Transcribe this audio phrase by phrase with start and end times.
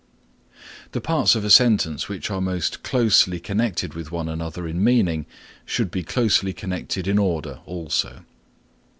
[0.93, 5.27] The parts of a sentence which are most closely connected with one another in meaning
[5.63, 8.25] should be closely connected in order also.